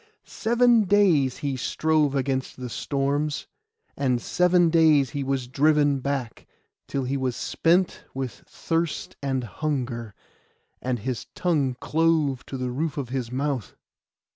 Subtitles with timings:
[0.25, 3.45] Seven days he strove against the storms,
[3.95, 6.47] and seven days he was driven back,
[6.87, 10.15] till he was spent with thirst and hunger,
[10.81, 13.75] and his tongue clove to the roof of his mouth.